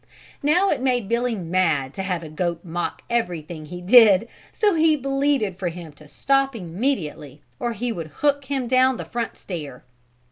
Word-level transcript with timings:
Now 0.41 0.71
it 0.71 0.81
made 0.81 1.07
Billy 1.07 1.35
mad 1.35 1.93
to 1.93 2.01
have 2.01 2.23
a 2.23 2.29
goat 2.29 2.61
mock 2.65 3.03
everything 3.07 3.67
he 3.67 3.81
did, 3.81 4.27
so 4.51 4.73
he 4.73 4.95
bleated 4.95 5.59
for 5.59 5.67
him 5.69 5.91
to 5.91 6.07
stop 6.07 6.55
immediately 6.55 7.43
or 7.59 7.73
he 7.73 7.91
would 7.91 8.07
hook 8.07 8.45
him 8.45 8.67
down 8.67 8.97
the 8.97 9.05
front 9.05 9.37
stair. 9.37 9.83